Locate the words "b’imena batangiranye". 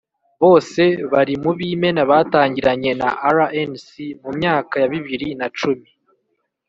1.57-2.91